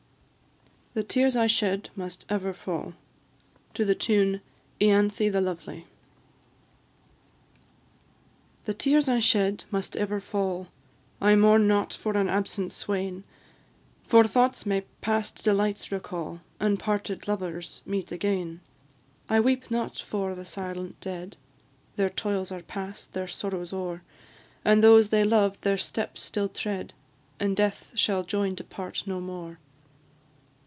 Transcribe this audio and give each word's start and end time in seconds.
THE 0.93 1.03
TEARS 1.05 1.37
I 1.37 1.47
SHED 1.47 1.89
MUST 1.95 2.25
EVER 2.29 2.51
FALL. 2.53 2.91
TUNE 3.73 4.41
"Ianthe 4.81 5.31
the 5.31 5.39
Lovely." 5.39 5.85
The 8.65 8.73
tears 8.73 9.07
I 9.07 9.19
shed 9.19 9.63
must 9.71 9.95
ever 9.95 10.19
fall: 10.19 10.67
I 11.21 11.35
mourn 11.37 11.65
not 11.65 11.93
for 11.93 12.17
an 12.17 12.27
absent 12.27 12.73
swain; 12.73 13.23
For 14.05 14.25
thoughts 14.27 14.65
may 14.65 14.81
past 14.99 15.45
delights 15.45 15.93
recall, 15.93 16.41
And 16.59 16.77
parted 16.77 17.25
lovers 17.25 17.81
meet 17.85 18.11
again. 18.11 18.59
I 19.29 19.39
weep 19.39 19.71
not 19.71 19.97
for 19.97 20.35
the 20.35 20.43
silent 20.43 20.99
dead: 20.99 21.37
Their 21.95 22.09
toils 22.09 22.51
are 22.51 22.63
past, 22.63 23.13
their 23.13 23.29
sorrows 23.29 23.71
o'er; 23.71 24.01
And 24.65 24.83
those 24.83 25.07
they 25.07 25.23
loved 25.23 25.61
their 25.61 25.77
steps 25.77 26.29
shall 26.33 26.49
tread, 26.49 26.93
And 27.39 27.55
death 27.55 27.93
shall 27.95 28.23
join 28.23 28.57
to 28.57 28.65
part 28.65 29.07
no 29.07 29.21
more. 29.21 29.57